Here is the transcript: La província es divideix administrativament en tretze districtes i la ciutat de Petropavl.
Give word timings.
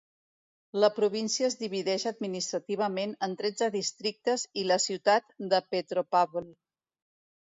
La 0.83 0.87
província 0.93 1.49
es 1.49 1.57
divideix 1.57 2.05
administrativament 2.11 3.13
en 3.27 3.35
tretze 3.41 3.67
districtes 3.75 4.47
i 4.63 4.63
la 4.71 4.79
ciutat 4.87 5.29
de 5.53 5.61
Petropavl. 5.75 6.49